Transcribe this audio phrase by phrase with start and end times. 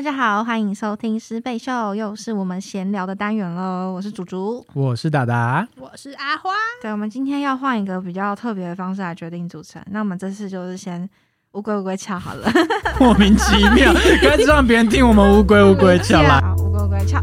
[0.00, 3.92] 大家好，欢迎收听师贝秀，又是我们闲聊的单元喽。
[3.92, 6.52] 我是竹竹，我是达达，我是阿花。
[6.80, 9.86] 对，我们今天要换一个比较特别的方式来决定主持人。
[9.90, 11.06] 那我们这次就是先
[11.52, 12.50] 乌龟乌龟翘好了，
[12.98, 13.92] 莫名其妙，
[14.24, 16.40] 该让别人听我们乌龟乌龟翘啦。
[16.42, 17.18] 好，乌龟乌龟翘，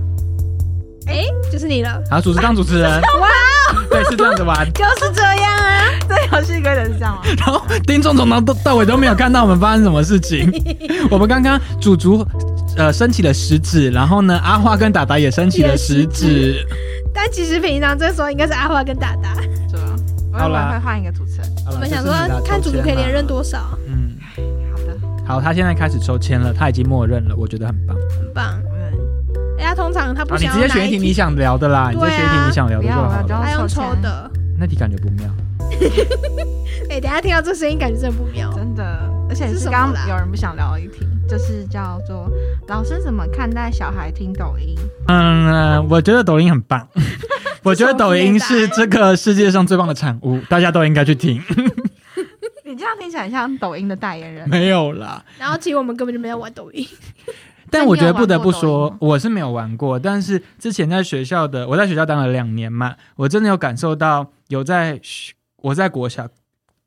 [1.07, 1.99] 哎，就是你了。
[2.11, 3.27] 好，主持当主持人， 哇，
[3.89, 5.73] 对，是这样子玩，就是这样啊。
[6.07, 7.21] 这游戏规则是这样吗？
[7.39, 10.49] 然后听众从头到到尾都没有看到我们发生什么事情。
[11.09, 12.25] 我们刚刚主竹
[12.77, 16.65] 呃升起了食指，然后呢，阿花跟达达也升起了食指。
[17.13, 19.33] 但其实平常这时候应该是阿花跟达达。
[19.71, 19.95] 对啊，
[20.31, 21.51] 我好啦们会换一个主持人。
[21.71, 22.13] 我们想说
[22.45, 23.25] 看主抽签啦主可以连任。
[23.25, 24.15] 多少，嗯，
[24.71, 27.97] 好的，好，他现在开始抽签了，他已经默认了，我觉得很棒。
[28.19, 28.61] 很棒。
[28.71, 28.93] 嗯，
[29.59, 33.25] 哎，他通常他不好，你直接选一题你想聊的啦，你直接选一题你想聊的就好了。
[33.27, 34.31] 他用抽的。
[34.59, 35.29] 那题感觉不妙。
[36.89, 38.53] 哎，等下听到这声音，感觉真的不妙。
[38.53, 38.83] 真的，
[39.29, 42.29] 而且是刚刚有人不想聊的一题，就是叫做
[42.67, 44.75] 老师怎么看待小孩听抖音？
[45.07, 46.87] 嗯，呃我觉得抖音很棒。
[47.63, 51.41] 我觉得抖音是这个世界上最棒的产物， 大家都应该去听。
[52.63, 54.47] 你这样听起来像抖音的代言人。
[54.49, 56.87] 没有啦，然后其实我们根本就没有玩抖音。
[57.69, 66.29] 但我觉得不得不说我是没有玩过，但是之前在学校的，我在学校当了两年嘛，我真的有感受到有在学我在国小，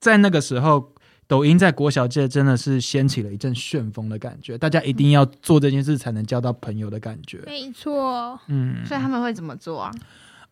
[0.01, 0.93] 在那个时候，
[1.31, 7.39] 抖音在国小界真的是掀起了一阵旋风的感觉，大家一定要做这件事才能交到朋友的感觉。
[7.47, 9.93] 没错，嗯，所以他们会怎么做啊？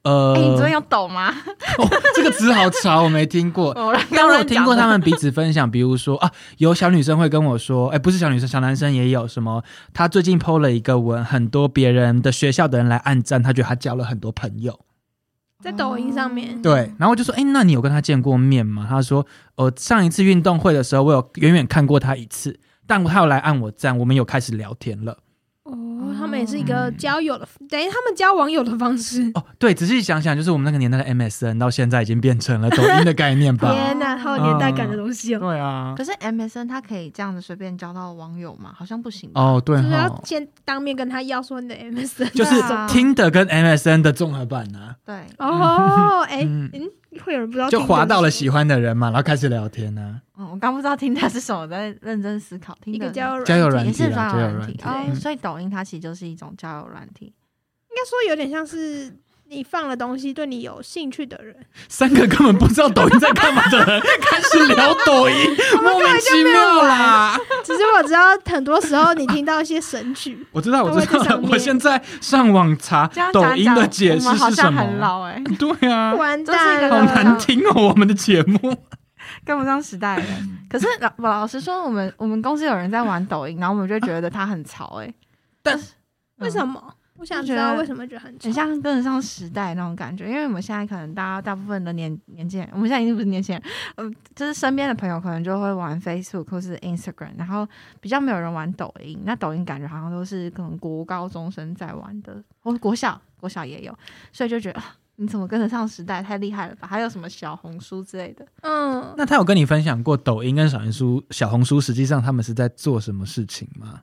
[0.03, 1.35] 呃哎、，你昨天有抖吗？
[1.79, 3.71] 哦这个词好潮，我没听过。
[3.77, 14.79] 我但我有听过他们彼此分享，比如说啊，有小女生会跟我说，哎，不是小女生，小男生也有什么，他最近 PO 了一个文，很多别人的学校的人来暗赞，他觉得他交了很多朋友。
[15.63, 18.87] 在抖音上面，对，然后就说，哎，那你有跟他见过面吗？
[18.89, 25.19] 他说，呃，上一次运动会的时候，我有远远看过他一次，但他有来按我赞，我们有开始聊天了。
[26.01, 29.31] 哦，他们也是一个交友的，等于他们交网友的方式。
[29.35, 33.73] 哦，对，仔细想想，就是我们那个年代的 MSN，到现在已经变成了抖音的概念吧？
[33.75, 35.41] 天哪，好有年代感的东西哦。
[35.41, 38.73] 对啊可，是 MSN 他可以这样子随便交到网友吗？
[38.77, 39.31] 好像不行。
[39.35, 42.55] 哦，对就是要哈，先当面跟他要说你的 MSN，就是
[42.89, 44.97] 听的跟 MSN 的综合版啊。
[45.05, 46.83] 对，哦，哎，嗯嗯，
[47.25, 52.77] 会有人不知道就滑到了喜欢的人嘛，然后开始聊天呢、嗯，我刚不知道听的是什么，我在认真思考。
[52.83, 57.27] 听的一个交友交友软体交友软体所以抖音它其实就是一种交友软体。
[57.27, 59.13] 应该说有点像是
[59.51, 61.57] 你放了东西对你有兴趣的人，
[61.89, 67.39] 三个根本不知道抖音在干嘛的人开始聊抖音， 莫名其妙啦！
[67.65, 74.81] 只是我知道很多时候你听到一些神曲，我知道，我知道我现在上网查抖音的解释好像是什么？
[74.81, 78.77] 很老哎、对啊，完蛋了，好难听哦，我们的节目。
[79.45, 80.25] 跟不上时代了。
[80.69, 85.15] 可是老老实说，我们我们公司有人在玩抖音，然后我们就觉得他很潮哎、
[85.63, 85.79] 但
[86.37, 86.83] 为什么？
[87.19, 88.53] 我想就觉得知道为什么觉得很很。
[88.53, 93.63] 像跟得上时代那种感觉，因为我们现在可能大家大部分的年年轻人，我们现在已经不是年轻人，
[93.97, 97.67] 嗯，就是身边的朋友可能就会玩 Facebook 或是 Instagram，然后
[98.01, 99.21] 比较没有人玩抖音。
[99.25, 103.93] 那抖音感觉好像都是可能国高中生在玩的，或国小国小也有，
[104.33, 104.81] 所以就觉得。
[104.81, 106.23] 啊你怎么跟得上时代？
[106.23, 106.87] 太厉害了吧！
[106.87, 108.47] 还有什么小红书之类的？
[108.61, 114.01] 嗯，那他有跟你分享过抖音跟小红书、小红书实际上他们是在做什么事情吗？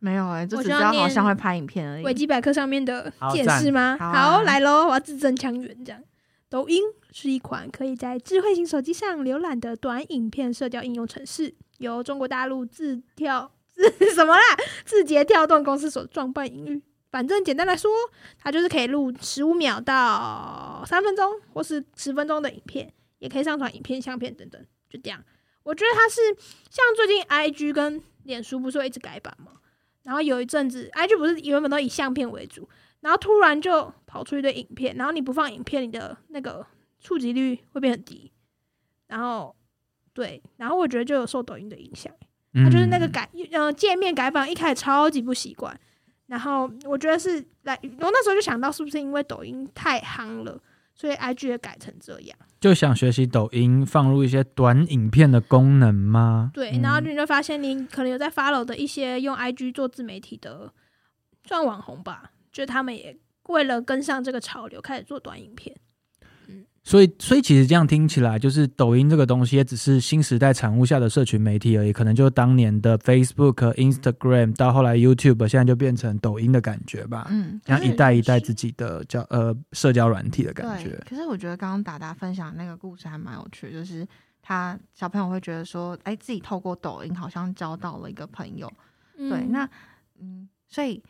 [0.00, 2.02] 没有哎、就我只知道好像会拍影片而已。
[2.02, 3.96] 维基百科上面的好解释吗？
[3.98, 6.02] 赞好啊好，来喽，我要字正腔圆这样。
[6.48, 13.82] 抖音是一款可以在智慧型手机上浏览的短影片社交应用程式，由中国大陆字跳 字
[14.14, 14.42] 什么啦？
[14.84, 16.82] 字节跳动公司所创办营运。
[17.10, 17.90] 反正简单来说，
[18.38, 25.22] 它就是可以录十五秒到三分钟，或是十分钟的影片，也可以上传影片、相片等等，就这样。
[25.62, 26.20] 我觉得它是
[26.70, 29.52] 像最近 IG 跟脸书不是会一直改版吗？
[30.02, 32.68] 然后有一阵子，IG 不是原本都以相片为主，
[33.00, 36.66] 然后突然就跑出一堆影片，然后你不放影片，你的那个
[36.98, 38.32] 触及率会变很低。
[39.06, 39.54] 然后
[40.12, 42.12] 对，然后我觉得就有受抖音的影响，
[42.54, 45.78] 它就是那个嗯改呃界面改版一开始超级不习惯，
[46.26, 50.60] 然后我觉得是来，我那时候就想到是不是因为抖音太夯了，
[51.00, 52.38] 所以 IG 也改成这样。
[52.60, 56.50] 就想学习抖音放入一些短影片的功能吗？
[56.52, 60.70] 对，嗯然后你就发现你可能有在 follow 的一些用 IG 做自媒体的，
[61.44, 65.74] 算网红吧，就他们也为了跟上这个潮流，开始做短影片。
[66.82, 84.06] 所以，所以其实这样听起来，就是抖音这个东西也只是新时代产物下的社群媒体而已，可能就当年的 Facebook、Instagram 到后来 YouTube，现在就变成抖音的感觉吧，嗯，像可是一代一代自己的交呃社交软体的感对觉。，可是我觉得刚刚达达分享的那个故事还蛮有趣，就是
[84.40, 88.66] 他小朋友会觉得说，哎，自己透过抖音好像交到了一个朋友。
[89.18, 89.68] 对，嗯那
[90.18, 91.02] 嗯，所以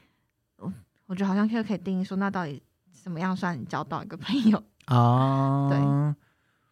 [0.58, 0.72] 我
[1.06, 4.60] 我觉得好像就可以定义说，那到底怎么样算你交到一个朋友？
[4.90, 6.14] 哦，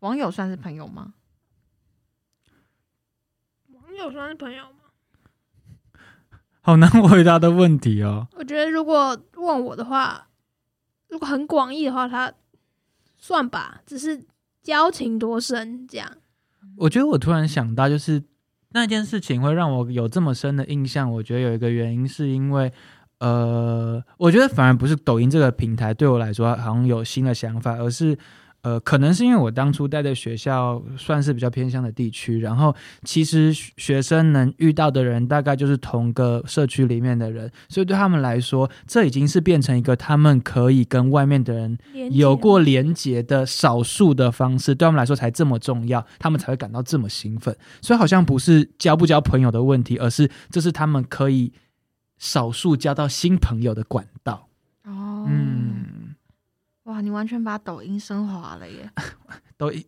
[0.01, 1.15] 网友算是朋友吗？
[3.73, 6.01] 网友算是朋友吗？
[6.61, 8.29] 好难回答的问题哦。
[8.33, 10.29] 我觉得如果问我的话，
[11.09, 12.33] 如果很广义的话，他
[13.17, 14.27] 算吧，只是
[14.63, 16.19] 交情多深这样。
[16.77, 18.23] 我觉得我突然想到，就是
[18.71, 21.11] 那件事情会让我有这么深的印象。
[21.11, 22.73] 我觉得有一个原因是因为，
[23.21, 28.17] 呃，我觉得反而不是抖音这个平台对我来说好像有新的想法，而是。
[28.63, 32.75] 呃，可能是因为我当初待在学校算是比较偏乡的地区，然后
[33.05, 41.79] 其实学生能遇到的人大概就是同个社区里面的人，所以对他们来说，这已经是变成一个他们可以跟外面的人
[42.11, 47.57] 有过连接的少数的方式，对他们来说才这么重要，他们才会感到这么兴奋。
[47.81, 51.53] 所以好像不是交不交朋友的问题，而是这是他们可以
[52.19, 54.49] 少数交到新朋友的管道。
[54.85, 56.15] 哦，嗯。
[56.85, 58.91] 哇，你完全把抖音升华了耶！
[59.59, 59.85] 抖音，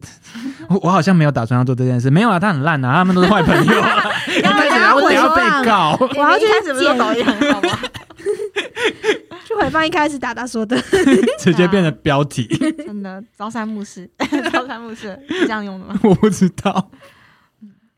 [0.69, 3.83] 我 我好像没有打算要做这件事，没有啊，他很烂啊，他们都是坏朋友。
[4.43, 6.45] 开始要我要被告，我要去
[6.79, 7.79] 剪抖音，好吗？
[9.47, 10.79] 去回放一开始达达说的，
[11.39, 12.47] 直接变成标题。
[12.85, 14.07] 真的，朝三暮四，
[14.53, 15.99] 朝三暮四是这样用的吗？
[16.05, 16.91] 我不知道。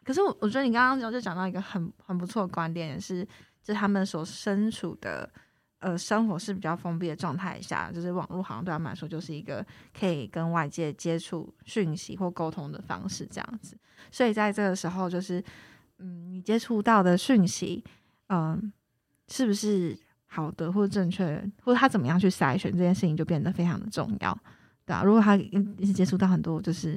[0.04, 3.26] 可是我我觉得你刚刚就讲到一个很很不错的观点，是
[3.62, 5.30] 就是他们所身处的。
[5.84, 13.76] 呃，生活是比较封闭的状态下，就是网络好像对他们来说就是一个可以跟外界接触讯息或沟通的方式，这样子。
[14.08, 15.42] 所以在这个时候，就是
[15.98, 17.82] 嗯，你接触到的讯息，
[18.28, 18.72] 嗯，
[19.26, 24.38] 是不是好的或正确，或者他怎么样去筛选这件事情，就变得非常的重要，
[24.86, 26.92] 对啊，如果他一直接触到很多就是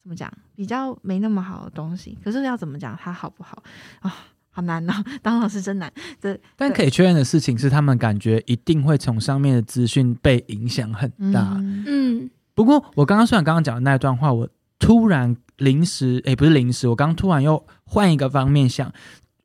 [0.00, 3.60] 怎么讲比较没那么好的东西，可是要怎么讲他好不好
[3.98, 4.14] 啊？
[4.54, 5.90] 好难哦， 当老师真难。
[6.20, 11.56] 对，但可以确认的事情是，他们感觉一定会从上面的资讯被影响很大。
[11.86, 14.46] 嗯，不过我刚刚虽然刚刚讲的那段话，我
[14.78, 18.92] 突然临时，哎，不是临时，我刚突然又换一个方面想，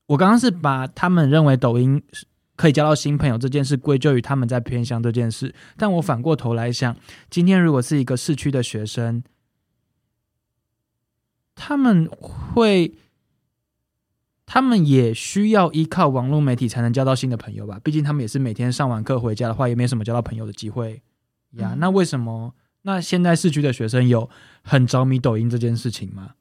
[0.07, 2.03] 我刚刚是把他们认为抖音
[2.57, 6.93] 可以交到新朋友这件事归咎于他们在偏向这件事，但我反过头来想，
[7.29, 9.23] 今天如果是一个市区的学生，
[11.55, 12.93] 他们会。
[14.47, 17.79] 他们也需要依靠网络媒体才能交到新的朋友吧？
[17.83, 21.03] 毕竟他们也是每天上完课回家的话，也没什么交到朋友的机会
[21.57, 21.75] 呀。
[21.77, 22.55] 那为什么？
[22.83, 24.29] 那现在市区的学生有
[24.63, 26.31] 很着迷抖音这件事情吗？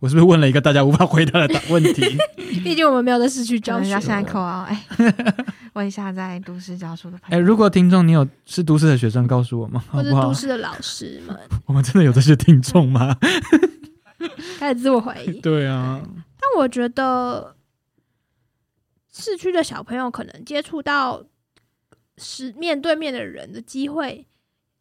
[0.00, 2.02] 我是不是问了一个大家无法回答的问题？
[2.64, 3.84] 毕竟我们没有在市区教书。
[3.84, 4.66] 现在扣啊！
[4.68, 4.84] 哎，
[5.74, 7.36] 问一下在都市教书的朋友。
[7.36, 11.36] 哎，如果听众你有是都市的学生，告诉我们，或者都市的老师们，
[11.66, 13.16] 我们真的有这些听众吗？
[14.58, 15.40] 开始自我怀疑。
[15.40, 16.00] 对啊。
[16.50, 17.56] 但我觉得
[19.12, 21.24] 市区的小朋友可能接触到
[22.16, 24.26] 是面对面的人的机会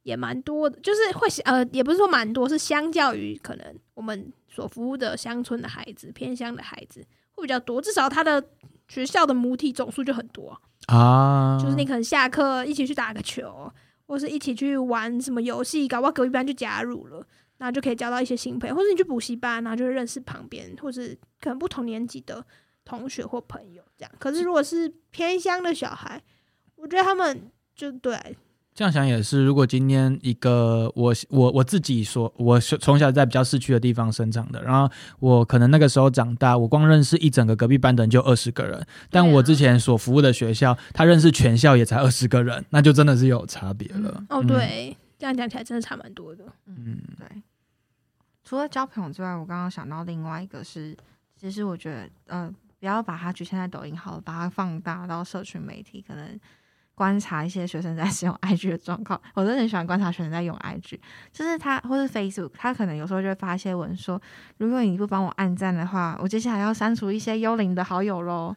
[0.03, 8.41] 也蛮多的，就是会呃，也不是说蛮多，是相较于可能我们所服务的乡村的孩子、偏乡的孩子会比较多，至少他的
[8.87, 11.59] 学校的母体总数就很多啊。
[11.59, 13.69] 就是你可能下课一起去打个球，
[14.05, 17.27] 或是一起去玩什么游戏，搞不好隔壁班就加入了。
[17.57, 22.45] 然后就可以交到一些新朋友，或者你去补习班，然后就会认识旁边或是可能不同年级的
[22.85, 24.11] 同学或朋友这样。
[24.19, 26.21] 可是如果是偏乡的小孩，
[26.75, 28.15] 我觉得他们就对
[28.75, 29.43] 这样想也是。
[29.43, 34.87] 如果今天一个我我我自己说，我从小在比较市区的地方生长的，然后
[35.19, 44.23] 我可能那个时候长大，我光认识一整个隔壁班的人就二十个人，但我之前所服务的学校，他认识全校也才二十个人，那就真的是有差别了。
[44.29, 44.95] 哦，对。
[45.17, 46.45] 这样讲起来真的差蛮多的。
[46.65, 47.41] 嗯，对。
[48.43, 50.95] 除了交朋友之外，我刚刚想到另外一个是，
[51.35, 56.39] 其实我觉得，呃，不要把它局限在抖音，好了，把它放大到社群媒体，可能
[56.95, 59.21] 观察一些学生在使用 IG 的状况。
[59.33, 60.97] 我真的很喜欢观察学生在用 IG，
[61.31, 64.21] 就是他或是 Facebook，他可能有时候就会发一些文说，
[64.59, 68.55] 如果你不帮我按赞的话，我接下来要删除一些幽灵的好友喽。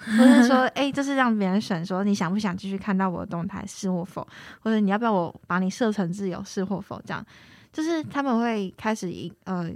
[0.16, 4.26] 或者说， 哎，就是让别人选，说你想不想继续看到我的动态，是或否？
[4.60, 7.00] 或者你要不要我把你设成自由，是或否？
[7.04, 7.24] 这样，
[7.70, 9.12] 就是他们会开始
[9.44, 9.70] 呃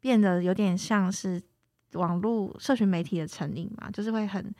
[0.00, 1.40] 变得有点像是
[1.92, 4.52] 网络社群媒体的成瘾嘛，就是会很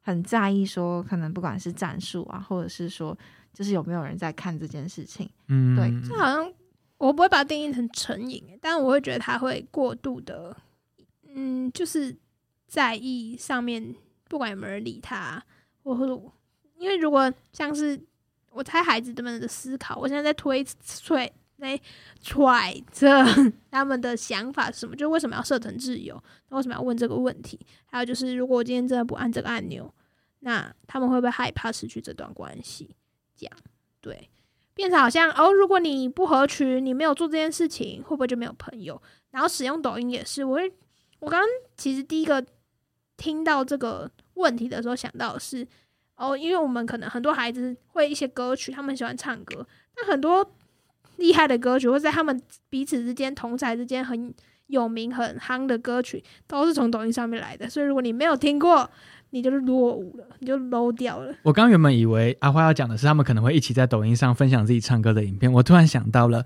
[0.00, 3.18] 很在意说，可能不管是战术啊，或者是说，
[3.52, 5.28] 就是有没有人在看这件事情。
[5.48, 6.52] 嗯，对，就好像
[6.98, 10.56] 我不会把它定义成成瘾，但我会觉得他会过度的，
[11.34, 12.16] 嗯，就是
[12.68, 13.92] 在意上面。
[14.32, 15.44] 不管有没有人理他，
[15.84, 16.06] 或者
[16.78, 18.00] 因为如果像是
[18.50, 20.64] 我猜孩子他们的思考，我现在在推
[21.04, 21.78] 推在
[22.22, 23.06] 揣测
[23.70, 26.18] 他们的想法是什么，就为什么要设成自由？
[26.48, 27.60] 那为什么要问这个问题？
[27.84, 29.92] 还有就是，如果我今天真的不按这个按钮，
[30.40, 32.96] 那他们会不会害怕失去这段关系？
[33.36, 33.54] 这样
[34.00, 34.30] 对，
[34.72, 39.02] 变成好像哦，如果你不合群，你没有做这件事情，会不会就没有朋友？
[39.30, 40.72] 然后使用抖音也是，我会，
[41.18, 42.42] 我刚刚其实第一个
[43.16, 45.66] 听到这个问题的时候，想到是
[46.16, 50.54] 哦，因为我们可能很多孩子会一些歌曲，他们喜欢唱歌，那很多
[51.16, 54.32] 厉害的歌曲，或在他们彼此之间同才之间很
[54.66, 57.68] 有名、很夯的歌曲，都是从抖音上面来的。
[57.68, 58.88] 所以如果你没有听过，
[59.30, 61.34] 你就是落伍了，你就 low 掉了。
[61.42, 66.44] 我刚原本以为阿花要讲的是他们可能会一起在抖音上分享自己唱歌的影片，我突然想到了。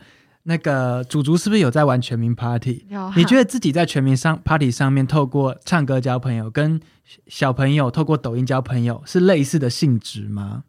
[0.48, 2.86] 那个祖祖是不是有在玩全民 Party？
[2.88, 6.80] 有你觉得自己在全民上 Party 上面透过唱歌交朋友，跟
[7.26, 10.62] 小朋友透过抖音交朋友是类似的性质吗？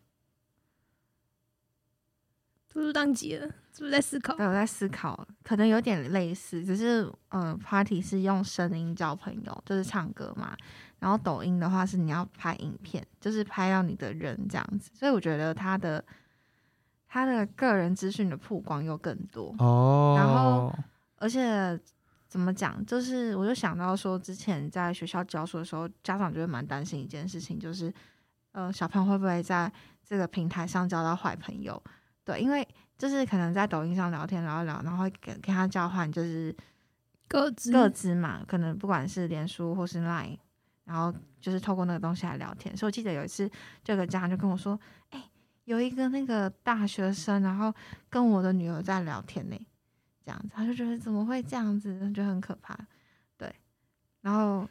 [2.73, 3.47] 是不是宕机了？
[3.71, 4.35] 是不是在思考？
[4.35, 10.57] 对，我在思考，可能有点类似，只是呃，Party 是用声音交朋友，就是唱歌嘛。
[10.99, 14.89] 然后抖音的话是你要拍影片，就是拍到你的人这样子。
[14.95, 16.03] 所以我觉得他的
[17.07, 20.15] 他的个人资讯的曝光又更多哦。
[20.17, 20.73] 然后
[21.17, 21.79] 而且
[22.27, 27.91] 怎么讲，就是我就想到说，之前在学校教书的时候，家长就会蛮担心一件事情，就是
[28.51, 29.71] 呃，小朋友会不会在
[30.03, 31.81] 这个平台上交到坏朋友？
[32.25, 36.53] 对，因为就是可能在抖音上聊天聊一聊，然后会给跟他交换，就是
[37.27, 40.37] 各自各自嘛，可能不管是脸书或是 Line，
[40.83, 42.75] 然后就是透过那个东西来聊天。
[42.75, 43.49] 所以我记得有一次，
[43.83, 44.77] 这个家长就跟我说
[45.11, 45.23] ：“哎、
[45.67, 47.73] 有一个那个大学生，然后
[48.09, 49.67] 跟我的女儿在聊天呢，
[50.25, 52.77] 这样子，他就觉得怎么会这样子，觉得很可怕。”
[53.37, 53.53] 对，
[54.21, 54.67] 然后。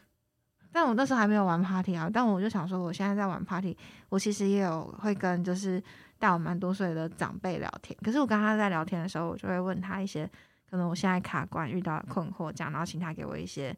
[0.72, 3.74] 但我那时候还没有玩 party 啊，但我就想说，我现在在玩 party，
[4.10, 5.82] 我其实也有会跟就是
[6.18, 7.96] 大我蛮多岁的长辈聊天。
[8.02, 10.30] 可是我跟他在聊天的时候，我就会问他一些
[10.68, 13.74] 可能我现在卡关遇到的困惑，这样，然后请他给我一些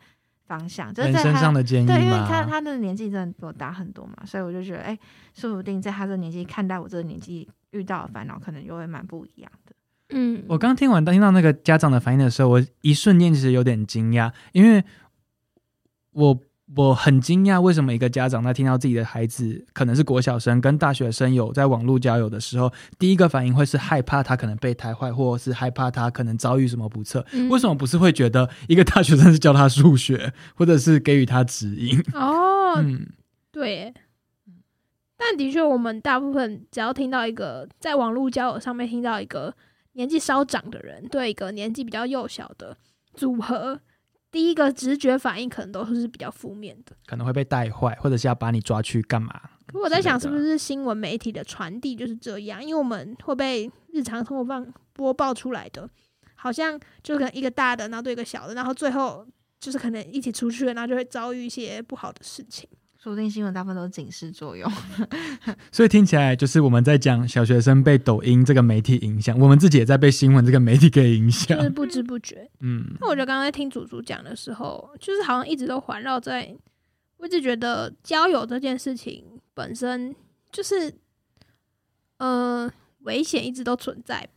[0.49, 2.43] 方向，就是在他上的建议对，因为他？
[2.43, 4.99] 他的年纪真的比我大很多嘛，所以我就觉得，哎、
[5.35, 9.73] 说不定在他这个年纪看待我这个年纪遇到的烦恼，可能就会蛮不一样的。
[10.11, 14.83] 嗯，我刚听完听到那个家长的反应的时候，我一瞬间其实有点惊讶，因为
[16.13, 16.41] 我
[16.77, 27.25] 我很惊讶，为什么一个家长在听到自己的孩子可能是国小生跟大学生有在网络交友的时候，第一个反应会是害怕他可能被抬坏，或者是害怕他可能遭遇什么不测。
[27.33, 31.99] 嗯为什么不是会觉得一个大学生是教他数学，或者是给予他指引？
[32.13, 33.07] 哦，嗯，
[33.51, 33.95] 对，
[35.17, 39.55] 但的确，我们大部分只要听到一个在网络交友上面听到一个
[39.95, 42.77] 年纪稍长的人对一个年纪比较幼小的
[43.15, 43.81] 组合，
[44.31, 46.95] 第一个直觉反应可能都是比较负面的。
[47.07, 49.41] 可能会被带坏，或者是要把你抓去干嘛？
[49.67, 52.63] 可我在想，是不是新闻媒体的传递就是这样？
[52.63, 55.89] 因为我们会被日常生活放播报出来的，
[56.35, 59.27] 好像就可能一个大的，然后对一个小的，然后最后
[59.61, 62.69] 就是可能一起出去了，然后就会遭遇一些不好的事情。
[62.99, 64.71] 说不定新闻大部分都是警示作用。
[65.71, 71.63] 所以听起来就是我们在讲小学生被抖音这个媒体影响，我们自己也在被新闻这个媒体给影响就。
[71.63, 72.51] 是不知不觉。
[72.59, 76.53] 嗯，那我觉得刚刚在听祖祖讲的时候，就是好像一直都环绕在，
[77.19, 79.25] 我一直觉得交友这件事情
[79.55, 80.15] 本身
[80.51, 80.93] 就是，
[82.17, 82.69] 呃，
[83.03, 84.29] 危险一直都存在，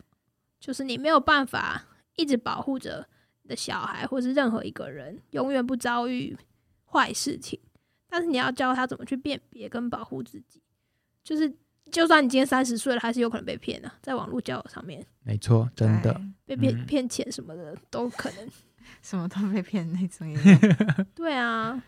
[0.60, 1.84] 就是你没有办法
[2.16, 3.08] 一直保护着
[3.42, 6.38] 你的小孩或是任何一个人，永远不遭遇
[6.86, 7.60] 坏事情。
[8.12, 10.62] 但是你要教他怎么去辨别跟保护自己，
[11.24, 11.52] 就是
[11.90, 16.22] 就算你今天三十岁了，还是有可能被骗啊，在网络交友上面没错，真的。
[16.46, 18.50] 被骗嗯骗钱什么的都可能。
[19.02, 20.28] 什么都被骗那种。
[21.16, 21.82] 对啊，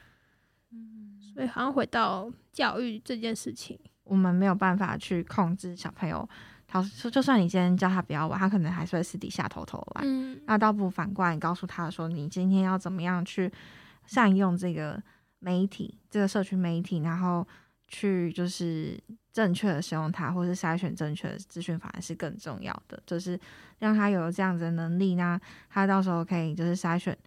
[1.34, 6.27] 所以好像回到教育这件事情，我们没有办法去控制小朋友，
[6.65, 10.06] 他说就算你今天叫他不要玩，他可能还是会私底下偷偷玩。
[10.08, 13.51] 嗯，那倒不如反过来告诉他说，你今天要怎么样去
[14.06, 15.01] 善用这个
[15.43, 17.45] 媒体，这个社区媒体，然后
[17.88, 18.97] 去就是
[19.31, 23.01] 正确的使用它，或是筛选正确的资讯，反而是更重要的。
[23.05, 23.39] 就是
[23.79, 27.17] 让他有这样子的能力，那他到时候可以就是筛选，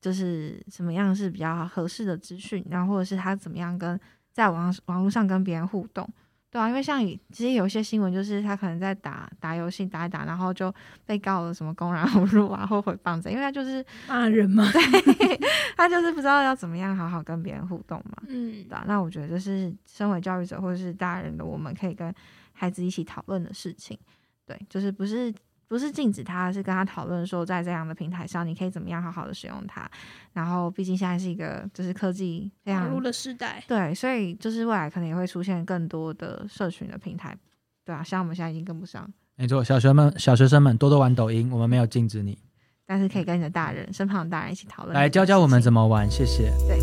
[0.00, 3.98] 就是什么样是比较合适的资讯，然后或者是他怎么样跟
[4.32, 6.08] 在网网络上跟别人互动。
[6.50, 10.74] 对啊，因为像以其实有些新闻，就是他可能在打打游戏打一打，然后就
[11.04, 15.40] 被告了什么公然 侮辱啊后悔棒子，因为他就是骂人嘛，对
[15.76, 18.22] 他就是不知道要怎么样好好跟别人互动嘛。
[18.28, 22.12] 嗯对啊，那我觉得就是身为教育者或者是大人的，我们可以跟
[22.52, 23.98] 孩子一起讨论的事情。
[24.46, 25.30] 对，就是不是
[25.68, 29.88] 不是禁止他，是跟他讨论说，在这样的平台上，你可以怎么样好好的使用它。
[30.32, 37.36] 然后，毕竟现在是一个就是科技非常网络的时代，对，所以就是未来可能也会出现更多的社群的平台。
[37.84, 42.38] 对啊，像我们现在已经跟不上，没错，小学们、小学生们多多玩抖音，我们没有禁止你。
[42.86, 44.94] 但是可以跟你的大人、身旁的大人一起讨论。
[44.94, 45.70] 来教教我们怎。
[45.70, 46.50] 么玩，谢谢。
[46.66, 46.78] 对，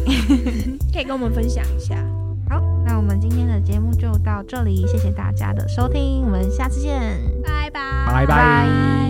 [0.94, 1.96] 可以跟我们分享一下。
[3.06, 3.16] 我们。
[3.16, 7.00] 们今天的节目就到这里，谢谢大家的收听，我们下次见，
[7.42, 9.05] 拜拜，拜拜。